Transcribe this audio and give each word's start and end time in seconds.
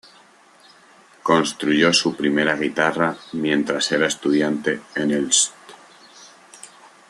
Construyó 1.21 1.93
su 1.93 2.15
primera 2.15 2.55
guitarra 2.55 3.15
mientras 3.33 3.91
era 3.91 4.07
estudiante 4.07 4.81
en 4.95 5.11
el 5.11 5.27
St. 5.29 5.53